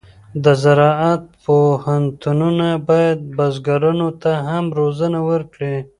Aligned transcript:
د 0.43 0.45
زراعت 0.63 1.23
پوهنتونونه 1.43 2.67
باید 2.87 3.19
بزګرانو 3.37 4.09
ته 4.21 4.31
هم 4.47 4.65
روزنه 4.79 5.19
ورکړي. 5.29 5.75